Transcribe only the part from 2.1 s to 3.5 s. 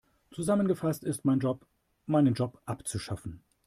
Job abzuschaffen.